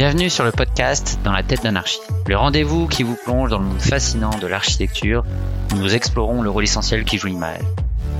[0.00, 3.58] Bienvenue sur le podcast Dans la tête d'un archi, le rendez-vous qui vous plonge dans
[3.58, 5.26] le monde fascinant de l'architecture
[5.70, 7.60] où nous explorons le rôle essentiel qui joue l'image.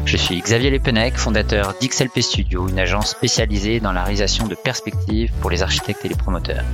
[0.04, 5.32] Je suis Xavier Lepenec, fondateur d'XLP Studio, une agence spécialisée dans la réalisation de perspectives
[5.40, 6.64] pour les architectes et les promoteurs.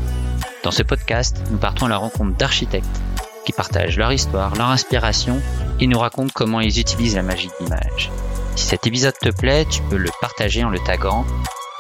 [0.65, 3.01] Dans ce podcast, nous partons à la rencontre d'architectes
[3.45, 5.41] qui partagent leur histoire, leur inspiration
[5.79, 8.11] et nous racontent comment ils utilisent la magie de l'image.
[8.57, 11.25] Si cet épisode te plaît, tu peux le partager en le taguant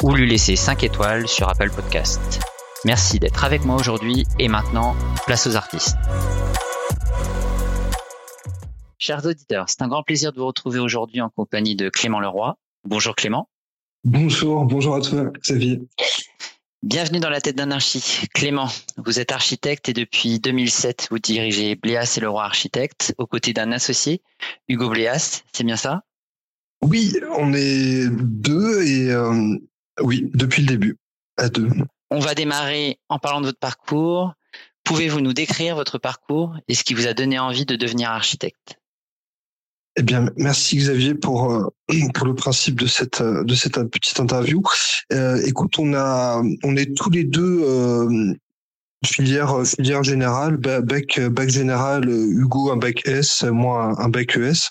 [0.04, 2.38] ou lui laisser 5 étoiles sur Apple Podcast.
[2.86, 4.94] Merci d'être avec moi aujourd'hui et maintenant,
[5.26, 5.96] place aux artistes.
[8.96, 12.56] Chers auditeurs, c'est un grand plaisir de vous retrouver aujourd'hui en compagnie de Clément Leroy.
[12.84, 13.48] Bonjour Clément.
[14.04, 15.82] Bonjour, bonjour à toi Xavier.
[16.84, 18.28] Bienvenue dans la tête d'un archi.
[18.32, 18.68] Clément,
[19.04, 23.72] vous êtes architecte et depuis 2007, vous dirigez Bléas et Leroy Architecte aux côtés d'un
[23.72, 24.22] associé,
[24.68, 26.04] Hugo Bléas, c'est bien ça?
[26.82, 29.56] Oui, on est deux et euh,
[30.00, 30.98] oui, depuis le début,
[31.36, 31.68] à deux.
[32.10, 34.34] On va démarrer en parlant de votre parcours.
[34.84, 38.78] Pouvez-vous nous décrire votre parcours et ce qui vous a donné envie de devenir architecte?
[39.98, 41.66] Eh bien, merci Xavier pour euh,
[42.14, 44.62] pour le principe de cette de cette petite interview.
[45.12, 48.34] Euh, écoute, on a on est tous les deux euh,
[49.04, 54.68] filière filière générale, bac bac général, Hugo un bac S, moi un bac ES.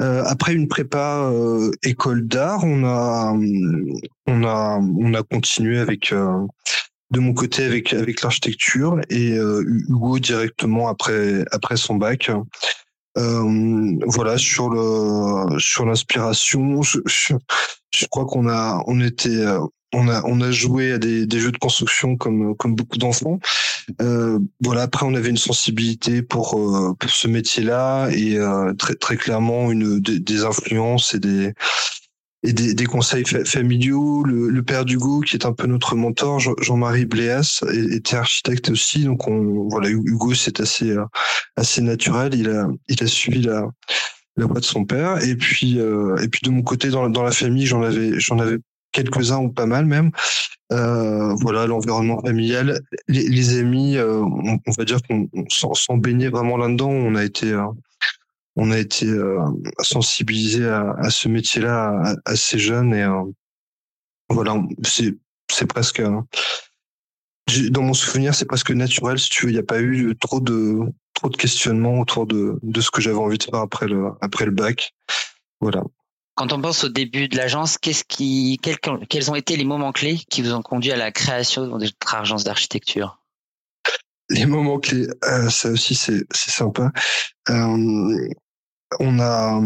[0.00, 3.34] Euh, après une prépa euh, école d'art, on a
[4.26, 6.46] on a on a continué avec euh,
[7.10, 12.30] de mon côté avec avec l'architecture et Hugo directement après après son bac.
[13.14, 17.34] voilà sur le sur l'inspiration, je, je,
[17.90, 19.46] je, crois qu'on a on était
[19.92, 23.38] on a on a joué à des, des jeux de construction comme comme beaucoup d'enfants.
[24.00, 24.82] Euh, voilà.
[24.82, 29.70] Après, on avait une sensibilité pour euh, pour ce métier-là et euh, très très clairement
[29.70, 31.52] une des, influences et des
[32.42, 34.22] et des, des conseils familiaux.
[34.24, 39.04] Le, le, père d'Hugo, qui est un peu notre mentor, Jean-Marie Bléas, était architecte aussi.
[39.04, 40.94] Donc, on, voilà, Hugo, c'est assez
[41.56, 42.34] assez naturel.
[42.34, 43.66] Il a il a suivi la
[44.36, 45.22] la voie de son père.
[45.22, 48.38] Et puis, euh, et puis de mon côté, dans, dans la famille, j'en avais, j'en
[48.38, 48.58] avais
[48.96, 50.10] quelques-uns ou pas mal même.
[50.72, 55.28] Euh, voilà, l'environnement familial, les, amis, euh, on, va dire qu'on
[55.74, 56.90] s'en baignait vraiment là-dedans.
[56.90, 57.66] On a été, euh,
[58.56, 59.06] on a été
[59.80, 63.06] sensibilisé à, ce métier-là assez jeune et
[64.30, 65.14] voilà, c'est
[65.52, 69.18] c'est presque dans mon souvenir, c'est presque naturel.
[69.42, 70.80] Il n'y a pas eu trop de
[71.14, 74.46] trop de questionnements autour de, de ce que j'avais envie de faire après le après
[74.46, 74.94] le bac.
[75.60, 75.84] Voilà.
[76.36, 80.18] Quand on pense au début de l'agence, qu'est-ce qui, quels, ont été les moments clés
[80.28, 83.18] qui vous ont conduit à la création de votre agence d'architecture?
[84.28, 86.92] Les moments clés, euh, ça aussi c'est sympa.
[87.48, 88.28] Euh,
[89.00, 89.62] on a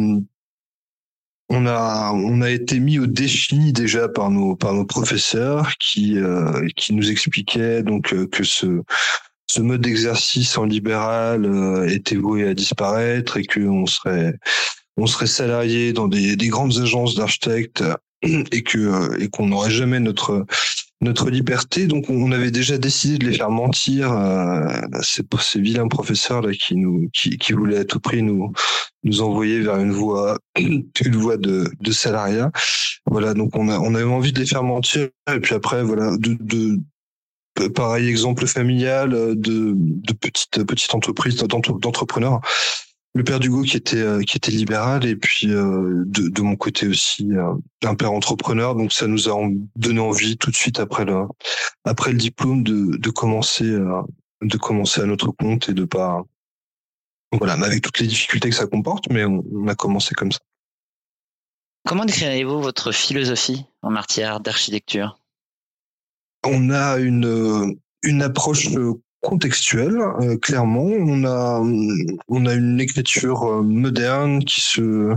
[1.48, 6.19] on a on a été mis au défi déjà par nos par nos professeurs qui
[6.19, 8.82] euh, qui nous expliquaient donc que ce
[9.48, 14.38] ce mode d'exercice en libéral était voué à disparaître et qu'on serait
[14.96, 17.82] on serait salarié dans des, des grandes agences d'architectes
[18.22, 20.46] et que euh, et qu'on n'aurait jamais notre
[21.00, 21.86] notre liberté.
[21.86, 24.66] Donc on avait déjà décidé de les faire mentir euh,
[25.02, 28.52] ces, ces vilains professeurs là qui nous qui, qui voulaient à tout prix nous
[29.02, 32.50] nous envoyer vers une voie une voie de, de salariat.
[33.06, 36.16] Voilà, donc on a on avait envie de les faire mentir et puis après voilà
[36.18, 36.78] de, de
[37.68, 42.40] pareil exemple familial de de petites petites entreprises d'entrepreneurs
[43.15, 46.56] le père d'Hugo qui était euh, qui était libéral et puis euh, de, de mon
[46.56, 47.54] côté aussi euh,
[47.84, 49.37] un père entrepreneur donc ça nous a
[49.76, 51.25] donné envie tout de suite après le
[51.84, 56.22] après le diplôme de de commencer de commencer à notre compte et de pas
[57.32, 60.32] voilà mais avec toutes les difficultés que ça comporte mais on, on a commencé comme
[60.32, 60.38] ça.
[61.87, 65.19] Comment décririez-vous votre philosophie en matière d'architecture?
[66.44, 68.69] On a une une approche
[69.20, 70.84] contextuel, euh, clairement.
[70.84, 71.60] On a,
[72.28, 75.14] on a une écriture euh, moderne qui se,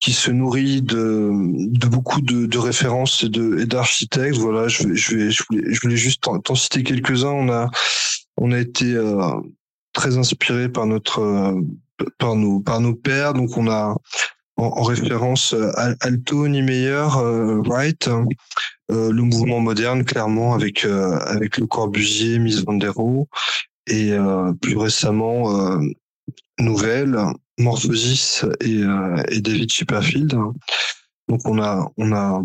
[0.00, 3.26] qui se nourrit de, de beaucoup de, de références et
[3.62, 4.38] et d'architectes.
[4.38, 7.30] Voilà, je vais, je vais, je voulais, je voulais juste t'en citer quelques-uns.
[7.30, 7.70] On a,
[8.36, 9.34] on a été euh,
[9.92, 11.54] très inspiré par notre,
[12.18, 13.34] par nos, par nos pères.
[13.34, 13.96] Donc on a
[14.60, 15.54] en, référence
[16.00, 17.06] Alto, Niemeyer,
[17.64, 18.08] Wright,
[18.90, 23.26] euh, le mouvement moderne, clairement, avec euh, avec le Corbusier, Miss Van der Rohe,
[23.86, 25.78] et euh, plus récemment
[26.58, 27.16] Nouvelle,
[27.58, 28.82] Morphosis et,
[29.40, 30.36] David Chipperfield.
[31.28, 32.42] Donc on a on a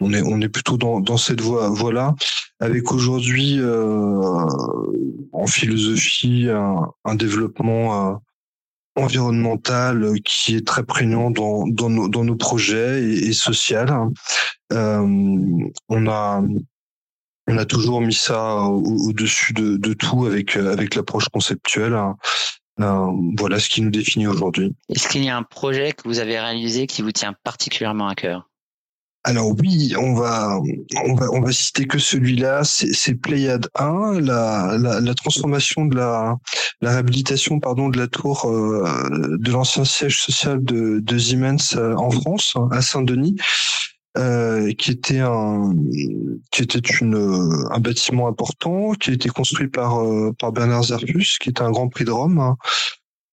[0.00, 2.14] on est on est plutôt dans dans cette voie voilà
[2.60, 3.60] avec aujourd'hui
[5.32, 8.20] en philosophie un développement
[8.96, 13.88] environnemental qui est très prégnant dans, dans, nos, dans nos projets et, et social.
[14.72, 16.42] Euh, on a
[17.48, 21.94] on a toujours mis ça au-dessus de, tout avec avec l'approche conceptuelle.
[21.94, 22.16] Hein.
[23.38, 24.74] voilà ce qui nous définit aujourd'hui.
[24.88, 28.14] Est-ce qu'il y a un projet que vous avez réalisé qui vous tient particulièrement à
[28.16, 28.48] cœur?
[29.26, 30.60] Alors oui, on va
[31.04, 36.36] on va on va citer que celui-là, c'est Pléiade 1, la, la, transformation de la
[36.80, 41.96] la réhabilitation pardon de la tour euh, de l'ancien siège social de, de Siemens euh,
[41.96, 43.36] en France à Saint-Denis.
[44.16, 45.74] Euh, qui était un
[46.52, 50.00] qui était une un bâtiment important qui a été construit par
[50.38, 52.54] par Bernard Zerfus qui était un Grand Prix de Rome.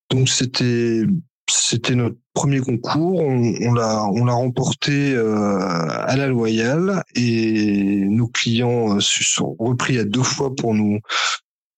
[0.10, 1.04] Donc c'était
[1.50, 3.19] c'était notre premier concours.
[3.22, 9.56] On, l'a, on l'a remporté euh, à la loyale et nos clients euh, se sont
[9.60, 11.00] repris à deux fois pour nous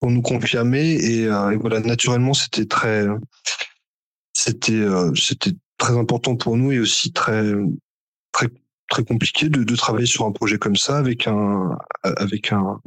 [0.01, 3.05] pour nous confirmer et, euh, voilà naturellement c'était très
[4.33, 4.85] c'était
[5.15, 7.53] c'était très important pour nous et aussi très
[8.31, 8.47] très
[8.89, 12.79] très compliqué de, de travailler sur un projet comme ça avec un avec un,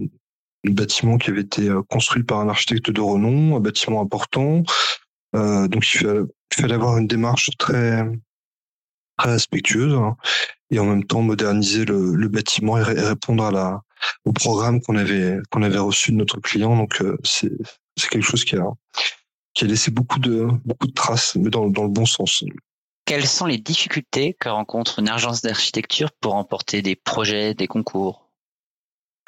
[0.64, 4.62] bâtiment qui avait été construit par un architecte de renom, un bâtiment important, euh,
[5.32, 8.04] donc il fallait, avoir une démarche très,
[9.18, 10.16] très respectueuse hein,
[10.70, 13.82] et en même temps moderniser le, le bâtiment et, répondre à la,
[14.24, 16.76] au programme qu'on avait, qu'on avait reçu de notre client.
[16.76, 17.52] Donc euh, c'est,
[17.96, 18.66] c'est quelque chose qui a,
[19.54, 22.44] qui a laissé beaucoup de, beaucoup de traces, mais dans, dans le bon sens.
[23.04, 28.27] Quelles sont les difficultés que rencontre une agence d'architecture pour remporter des projets, des concours?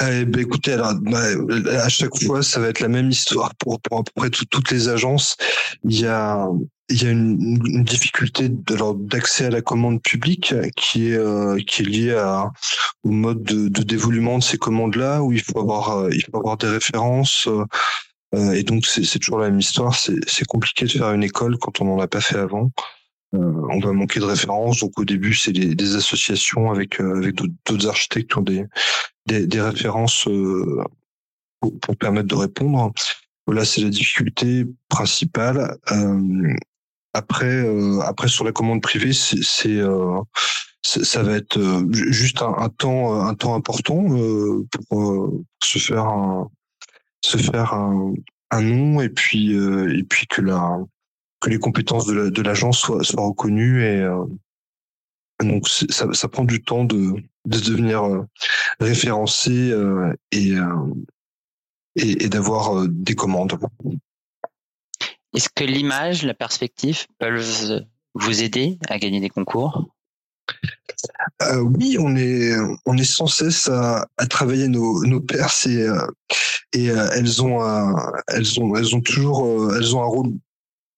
[0.02, 1.20] Eh ben, écoutez, alors, bah,
[1.82, 4.70] à chaque fois, ça va être la même histoire pour, pour à peu près toutes
[4.70, 5.36] les agences.
[5.84, 6.48] Il y a,
[6.88, 11.82] il y a une, une difficulté d'accès à la commande publique qui est, euh, qui
[11.82, 12.50] est liée à,
[13.04, 16.56] au mode de, de de ces commandes-là, où il faut avoir, euh, il faut avoir
[16.56, 17.46] des références.
[18.34, 19.94] Euh, et donc, c'est toujours la même histoire.
[19.94, 22.70] C'est compliqué de faire une école quand on n'en a pas fait avant.
[23.34, 24.80] Euh, on va manquer de références.
[24.80, 28.66] Donc au début, c'est des, des, associations avec euh, avec d'autres architectes qui ont des
[29.26, 30.82] des, des références euh,
[31.60, 32.92] pour, pour, permettre de répondre.
[33.46, 35.76] Voilà, c'est la difficulté principale.
[37.14, 37.66] après,
[38.02, 39.80] après sur la commande privée, c'est
[40.82, 44.04] ça va être juste un, un, temps un temps important
[44.88, 46.48] pour se faire un
[47.22, 48.14] se faire un,
[48.50, 50.78] un nom et puis et puis que la
[51.40, 54.24] que les compétences de l'agence soient, soient, reconnues et euh,
[55.42, 57.14] donc ça, ça, prend du temps de,
[57.46, 58.26] de devenir euh,
[58.78, 60.52] référencé euh, et,
[61.96, 63.58] et, et d'avoir des commandes.
[65.34, 69.88] Est-ce que l'image, la perspective peuvent vous aider à gagner des concours?
[71.42, 72.52] Euh, oui, on est
[72.84, 75.88] on est sans cesse à, à travailler nos nos perses et
[76.72, 77.94] et elles ont un,
[78.28, 80.32] elles ont elles ont toujours elles ont un rôle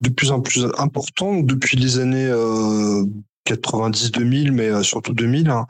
[0.02, 2.30] de plus en plus important depuis les années
[3.46, 5.48] 90-2000, euh, mais euh, surtout 2000.
[5.48, 5.66] Hein.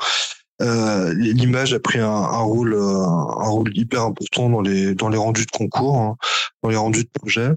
[0.60, 5.44] Euh, l'image a pris un, rôle un rôle hyper important dans les dans les rendus
[5.44, 6.16] de concours, hein,
[6.62, 7.50] dans les rendus de projet.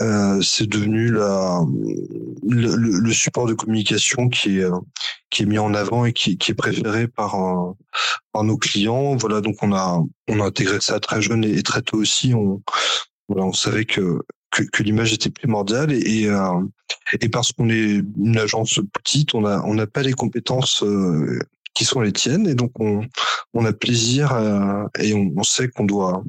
[0.00, 1.60] Euh, c'est devenu la,
[2.48, 4.70] le, support de communication qui est
[5.30, 7.36] qui est mis en avant et qui, est préféré par
[8.32, 9.14] par nos clients.
[9.16, 12.34] Voilà, donc on a on a intégré ça très jeune et, très tôt aussi.
[12.34, 12.60] On
[13.28, 14.18] on savait que
[14.52, 16.60] que, que l'image était primordiale et, euh,
[17.20, 21.38] et parce qu'on est une agence petite, on a on n'a pas les compétences euh,
[21.74, 23.04] qui sont les tiennes et donc on,
[23.54, 24.32] on a plaisir
[24.98, 26.22] et on, on, sait qu'on doit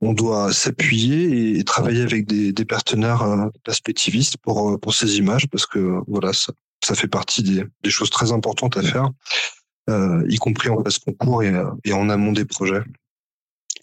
[0.00, 5.46] on doit s'appuyer et, travailler avec des, des partenaires euh, perspectivistes pour pour ces images
[5.48, 9.10] parce que voilà ça, ça fait partie des, des choses très importantes à faire
[9.90, 11.52] euh, y compris en phase concours et,
[11.84, 12.82] et en amont des projets.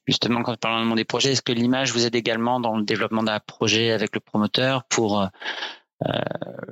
[0.08, 3.40] Justement, quand parlons des projets, est-ce que l'image vous aide également dans le développement d'un
[3.40, 5.28] projet avec le promoteur pour euh,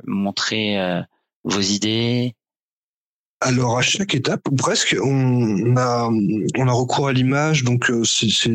[0.03, 1.01] montrer euh,
[1.43, 2.35] vos idées,
[3.43, 6.09] alors à chaque étape ou presque, on a
[6.57, 8.53] on a recours à l'image, donc euh, c'est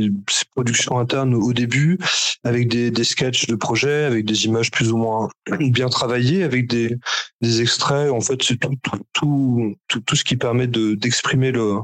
[0.55, 1.99] production interne au début,
[2.45, 5.29] avec des, des sketchs de projet, avec des images plus ou moins
[5.61, 6.97] bien travaillées, avec des,
[7.41, 8.11] des extraits.
[8.11, 8.75] En fait, c'est tout
[9.13, 11.77] tout, tout tout ce qui permet de d'exprimer le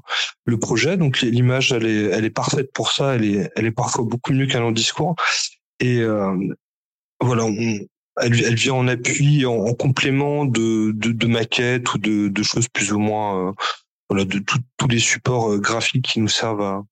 [0.47, 0.97] le projet.
[0.97, 3.15] Donc l'image, elle est elle est parfaite pour ça.
[3.15, 5.15] Elle est elle est parfois beaucoup mieux qu'un long discours.
[5.81, 6.35] Et euh,
[7.21, 7.45] voilà,
[8.21, 12.93] elle, vient en appui, en, en complément de, de, maquettes ou de, de, choses plus
[12.93, 13.53] ou moins, euh,
[14.09, 14.41] voilà, de
[14.77, 16.83] tous les supports euh, graphiques qui nous servent à,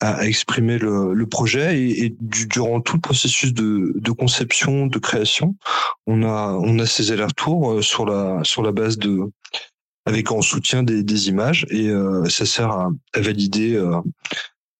[0.00, 1.80] à, exprimer le, projet.
[1.80, 5.56] Et, durant tout le processus de, de, conception, de création,
[6.06, 9.20] on a, on a ces allers-retours euh, sur la, sur la base de,
[10.06, 11.90] avec en soutien des, des images et
[12.30, 13.78] ça sert à, à valider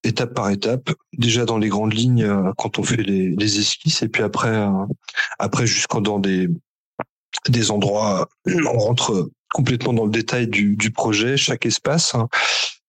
[0.04, 4.02] étape par étape, déjà dans les grandes lignes euh, quand on fait les, les esquisses,
[4.02, 4.86] et puis après, euh,
[5.38, 6.48] après jusqu'en dans des
[7.48, 12.14] des endroits, on rentre complètement dans le détail du, du projet, chaque espace.
[12.14, 12.28] Hein.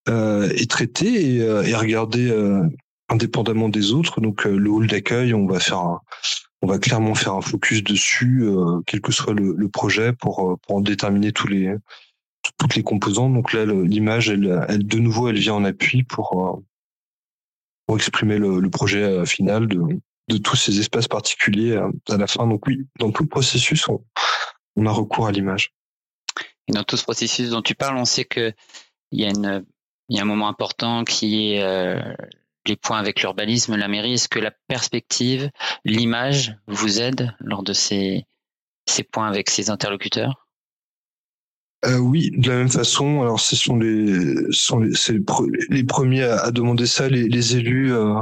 [0.08, 2.34] est traité et, et regardé
[3.08, 4.20] indépendamment des autres.
[4.20, 6.00] Donc le hall d'accueil, on va faire
[6.64, 8.44] on va clairement faire un focus dessus,
[8.88, 11.76] quel que soit le, le projet, pour, pour en déterminer tous les
[12.58, 13.34] toutes les composantes.
[13.34, 16.64] Donc là, l'image, elle, elle, de nouveau, elle vient en appui pour,
[17.96, 22.48] exprimer le, projet final de, tous ces espaces particuliers à, la fin.
[22.48, 25.74] Donc oui, dans tout le processus, on, a recours à l'image.
[26.68, 28.54] Et dans tout ce processus dont tu parles, on sait que
[29.12, 29.62] il y a
[30.10, 32.02] y a un moment important qui est euh,
[32.66, 34.14] les points avec l'urbanisme, la mairie.
[34.14, 35.50] Est-ce que la perspective,
[35.86, 38.26] l'image vous aide lors de ces
[39.12, 40.41] points avec ces interlocuteurs?
[41.86, 43.22] Euh, oui, de la même façon.
[43.22, 44.92] Alors, ce sont les, sont les,
[45.70, 48.20] les, premiers à, demander ça, les, les élus, euh,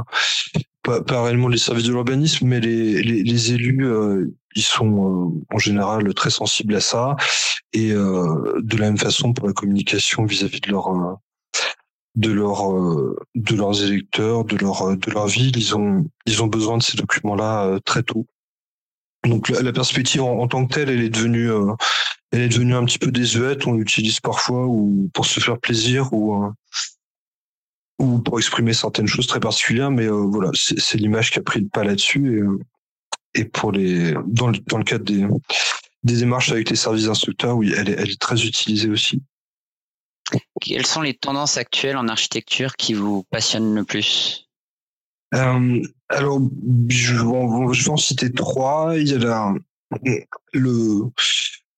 [0.82, 4.86] pas, pas, réellement les services de l'urbanisme, mais les, les, les élus, euh, ils sont
[4.86, 7.16] euh, en général très sensibles à ça.
[7.74, 11.18] Et euh, de la même façon pour la communication vis-à-vis de leur
[12.16, 12.72] de leur
[13.34, 16.96] de leurs électeurs, de leur de leur ville, ils ont ils ont besoin de ces
[16.96, 18.26] documents-là très tôt.
[19.24, 21.50] Donc la, perspective en, tant que telle, elle est devenue
[22.32, 23.66] elle est devenue un petit peu désuète.
[23.66, 26.52] On l'utilise parfois ou pour se faire plaisir ou
[27.98, 31.60] ou pour exprimer certaines choses très particulières, mais euh, voilà, c'est l'image qui a pris
[31.60, 32.38] le pas là-dessus.
[32.38, 32.58] Et, euh,
[33.34, 35.26] et, pour les, dans le, dans le cadre des,
[36.02, 39.22] des démarches avec les services instructeurs, oui, elle est, elle est très utilisée aussi.
[40.62, 44.48] Quelles sont les tendances actuelles en architecture qui vous passionnent le plus?
[45.34, 46.40] Euh, Alors,
[46.88, 48.96] je, je vais en citer trois.
[48.96, 49.54] Il y a la,
[50.54, 51.02] le,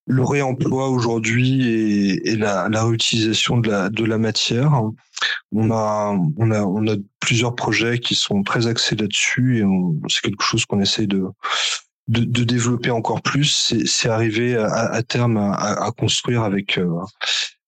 [0.05, 4.81] le réemploi aujourd'hui et, et la, la, réutilisation de la, de la matière.
[5.51, 9.63] On a, on a, on a plusieurs projets qui sont très axés là-dessus et
[10.09, 11.25] c'est quelque chose qu'on essaie de,
[12.09, 13.73] de, de, développer encore plus.
[13.85, 16.89] C'est arriver à, à, terme à, à, construire avec euh,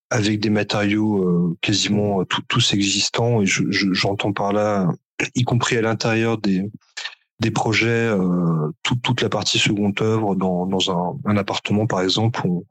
[0.09, 4.91] avec des matériaux euh, quasiment tous existants et j'entends je, par là,
[5.35, 6.69] y compris à l'intérieur des
[7.39, 12.41] des projets, euh, toute la partie seconde œuvre dans, dans un, un, appartement par exemple,
[12.45, 12.63] on,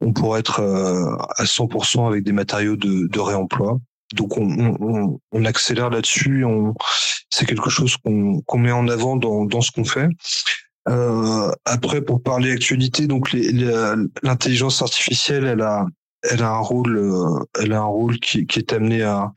[0.00, 3.78] on pourrait être euh, à 100% avec des matériaux de, de réemploi.
[4.14, 6.44] Donc on, on, on accélère là-dessus,
[7.30, 10.08] c'est quelque chose qu'on qu'on met en avant dans, dans ce qu'on fait.
[10.88, 13.32] Euh, après, pour parler actualité, donc
[14.22, 15.86] l'intelligence artificielle, elle a,
[16.22, 19.32] elle a un rôle, euh, elle a un rôle qui, qui est amené à,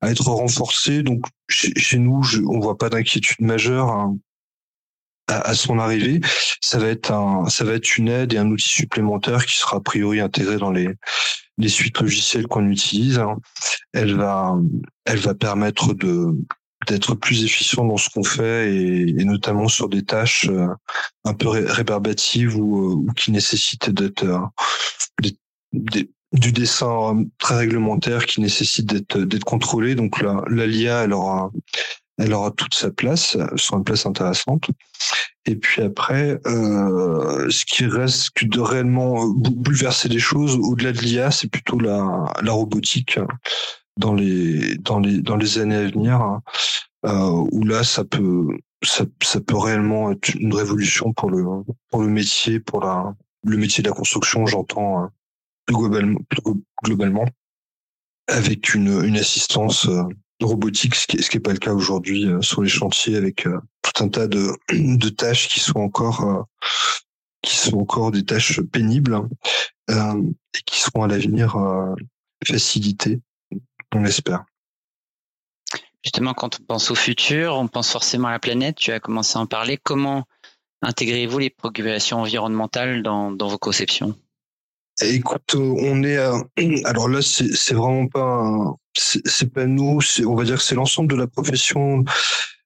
[0.00, 1.02] à être renforcé.
[1.02, 4.16] Donc chez, nous, je, on voit pas d'inquiétude majeure hein,
[5.28, 6.20] à, son arrivée.
[6.60, 9.78] Ça va être un, ça va être une aide et un outil supplémentaire qui sera
[9.78, 10.88] a priori intégré dans les
[11.58, 13.18] les suites logicielles qu'on utilise.
[13.18, 13.38] Hein.
[13.92, 14.54] Elle va,
[15.04, 16.34] elle va permettre de
[16.86, 20.68] d'être plus efficient dans ce qu'on fait et, et, notamment sur des tâches euh,
[21.24, 24.38] un peu rébarbatives ou, euh, ou qui nécessitent d'être euh,
[25.72, 29.94] des, du dessin très réglementaire qui nécessite d'être d'être contrôlé.
[29.94, 31.50] Donc là, la LIA, elle aura
[32.18, 34.70] elle aura toute sa place, sur une place intéressante.
[35.44, 41.30] Et puis après, euh, ce qui reste de réellement bouleverser les choses au-delà de l'IA,
[41.30, 43.18] c'est plutôt la, la robotique
[43.98, 46.42] dans les dans les dans les années à venir, hein.
[47.06, 48.48] euh, où là ça peut
[48.82, 51.44] ça, ça peut réellement être une révolution pour le
[51.90, 53.14] pour le métier, pour la
[53.44, 55.08] le métier de la construction, j'entends
[55.68, 57.26] globalement,
[58.28, 60.02] avec une, assistance euh,
[60.42, 64.04] robotique, ce qui n'est pas le cas aujourd'hui euh, sur les chantiers, avec euh, tout
[64.04, 64.52] un tas de,
[65.16, 66.46] tâches qui sont encore
[67.42, 69.14] qui sont encore des tâches pénibles
[69.88, 70.20] hein,
[70.54, 71.56] et qui seront à l'avenir
[72.44, 73.20] facilitées,
[73.94, 74.44] on l'espère.
[76.02, 78.76] Justement, quand on pense au futur, on pense forcément à la planète.
[78.76, 79.78] Tu as commencé à en parler.
[79.80, 80.24] Comment
[80.82, 84.16] intégrez-vous les préoccupations environnementales dans vos conceptions?
[85.02, 86.34] Écoute, on est à...
[86.84, 91.16] alors là, c'est vraiment pas c'est pas nous, on va dire que c'est l'ensemble de
[91.16, 92.04] la profession.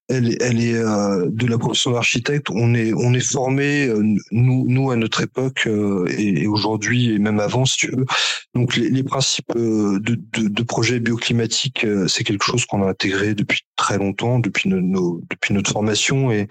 [0.08, 2.50] Elle, elle est euh, de la profession d'architecte.
[2.50, 7.18] On est on est formé euh, nous nous à notre époque euh, et, aujourd'hui et
[7.18, 8.06] même avant si tu veux.
[8.54, 13.34] Donc les, les principes de, de, de projets bioclimatiques, c'est quelque chose qu'on a intégré
[13.34, 16.48] depuis très longtemps, depuis nos, depuis notre formation et,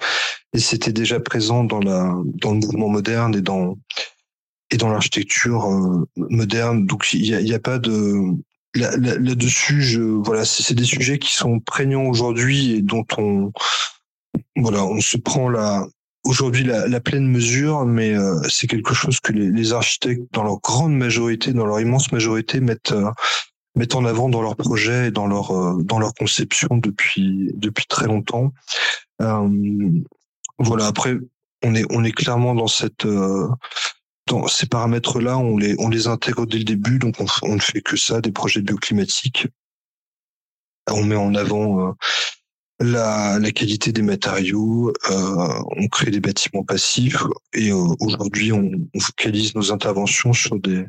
[0.54, 3.78] et c'était déjà présent dans la dans le mouvement moderne et dans
[4.72, 6.86] et dans l'architecture euh, moderne.
[6.86, 8.36] Donc il n'y a, a, pas de
[8.76, 9.82] là-dessus.
[9.82, 13.52] je, voilà, c'est des sujets qui sont prégnants aujourd'hui et dont on
[14.56, 15.88] voilà, on se prend la
[16.24, 20.44] aujourd'hui la, la, pleine mesure, mais euh, c'est quelque chose que les, les, architectes, dans
[20.44, 23.10] leur grande majorité, dans leur immense majorité, mettent euh,
[23.76, 28.06] mettent en avant dans leurs projets et dans leur dans leur conception depuis depuis très
[28.06, 28.54] longtemps.
[30.60, 30.86] voilà.
[30.86, 31.16] Après,
[31.64, 33.08] on est on est clairement dans cette
[34.48, 37.82] ces paramètres-là, on les, on les intègre dès le début, donc on, on, ne fait
[37.82, 39.48] que ça, des projets bioclimatiques.
[40.90, 41.96] on met en avant
[42.80, 49.56] la, la qualité des matériaux, on crée des bâtiments passifs et aujourd'hui on, on, focalise
[49.56, 50.86] nos interventions sur des,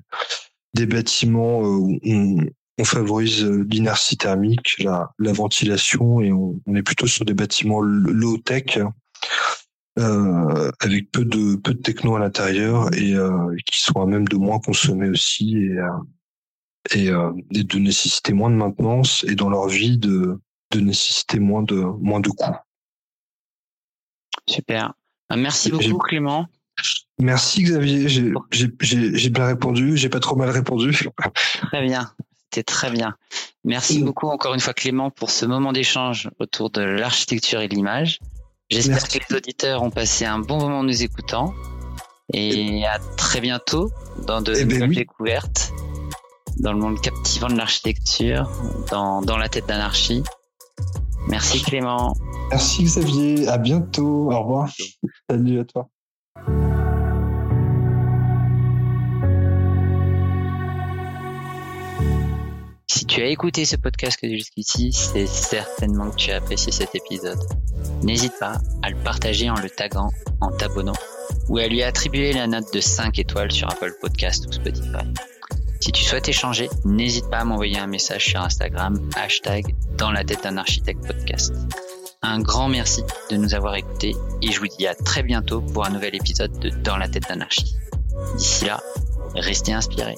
[0.75, 2.47] des bâtiments où on,
[2.79, 7.81] on favorise l'inertie thermique, la, la ventilation et on, on, est plutôt sur des bâtiments
[7.81, 8.79] low tech
[9.99, 14.29] euh, avec peu de peu de techno à l'intérieur et euh, qui sont à même
[14.29, 15.89] de moins consommer aussi et euh,
[16.95, 21.41] et, euh, et, de nécessiter moins de maintenance et dans leur vie de de nécessiter
[21.41, 22.57] moins de moins de coûts.
[24.49, 24.95] Super.
[25.33, 26.47] Euh, merci beaucoup Clément.
[27.19, 30.97] Merci Xavier, j'ai bien répondu, j'ai pas trop mal répondu.
[31.63, 32.11] Très bien,
[32.45, 33.17] c'était très bien.
[33.65, 37.75] Merci beaucoup encore une fois Clément pour ce moment d'échange autour de l'architecture et de
[37.75, 38.21] l'image.
[38.71, 41.53] J'espère que les auditeurs ont passé un bon moment nous écoutant.
[42.33, 43.91] Et à très bientôt
[44.27, 45.73] dans de eh ben nouvelles découvertes,
[46.59, 48.49] dans le monde captivant de l'architecture,
[48.91, 50.23] dans, dans la tête d'anarchie.
[51.27, 52.15] Merci Clément.
[52.51, 53.49] Merci Xavier.
[53.49, 54.31] À bientôt.
[54.31, 54.71] Au revoir.
[55.29, 55.89] Salut à toi.
[63.11, 67.41] Tu as écouté ce podcast jusqu'ici, c'est certainement que tu as apprécié cet épisode.
[68.05, 70.95] N'hésite pas à le partager en le taguant, en t'abonnant
[71.49, 75.13] ou à lui attribuer la note de 5 étoiles sur Apple Podcast ou Spotify.
[75.81, 80.23] Si tu souhaites échanger, n'hésite pas à m'envoyer un message sur Instagram, hashtag dans la
[80.23, 81.53] tête d'un architecte podcast.
[82.23, 85.85] Un grand merci de nous avoir écoutés et je vous dis à très bientôt pour
[85.85, 87.75] un nouvel épisode de Dans la tête d'anarchie.
[88.37, 88.81] D'ici là,
[89.35, 90.17] restez inspirés.